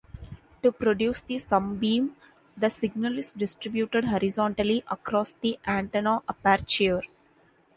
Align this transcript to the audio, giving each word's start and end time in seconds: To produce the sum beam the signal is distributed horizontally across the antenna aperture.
To 0.63 0.71
produce 0.71 1.21
the 1.21 1.37
sum 1.37 1.75
beam 1.77 2.15
the 2.57 2.71
signal 2.71 3.19
is 3.19 3.33
distributed 3.33 4.05
horizontally 4.05 4.83
across 4.89 5.33
the 5.33 5.59
antenna 5.67 6.23
aperture. 6.27 7.03